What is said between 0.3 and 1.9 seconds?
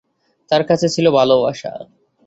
তার কাছে ছিলো ভালবাসা।